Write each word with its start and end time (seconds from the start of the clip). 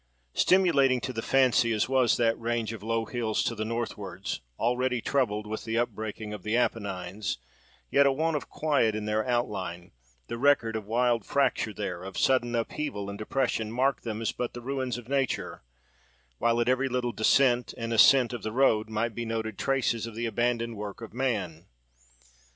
Stimulating 0.33 0.99
to 1.01 1.13
the 1.13 1.21
fancy 1.21 1.71
as 1.71 1.87
was 1.87 2.17
that 2.17 2.39
range 2.39 2.73
of 2.73 2.81
low 2.81 3.05
hills 3.05 3.43
to 3.43 3.53
the 3.53 3.63
northwards, 3.63 4.41
already 4.57 4.99
troubled 4.99 5.45
with 5.45 5.63
the 5.63 5.77
upbreaking 5.77 6.33
of 6.33 6.41
the 6.41 6.57
Apennines, 6.57 7.37
yet 7.91 8.07
a 8.07 8.11
want 8.11 8.35
of 8.35 8.49
quiet 8.49 8.95
in 8.95 9.05
their 9.05 9.23
outline, 9.27 9.91
the 10.25 10.39
record 10.39 10.75
of 10.75 10.87
wild 10.87 11.23
fracture 11.23 11.71
there, 11.71 12.01
of 12.03 12.17
sudden 12.17 12.55
upheaval 12.55 13.11
and 13.11 13.19
depression, 13.19 13.71
marked 13.71 14.03
them 14.03 14.23
as 14.23 14.31
but 14.31 14.55
the 14.55 14.61
ruins 14.61 14.97
of 14.97 15.07
nature; 15.07 15.61
while 16.39 16.59
at 16.59 16.67
every 16.67 16.89
little 16.89 17.11
descent 17.11 17.71
and 17.77 17.93
ascent 17.93 18.33
of 18.33 18.41
the 18.41 18.51
road 18.51 18.89
might 18.89 19.13
be 19.13 19.23
noted 19.23 19.55
traces 19.59 20.07
of 20.07 20.15
the 20.15 20.25
abandoned 20.25 20.75
work 20.77 21.01
of 21.01 21.13
man. 21.13 21.67